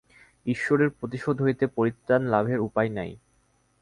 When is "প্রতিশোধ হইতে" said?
0.89-1.65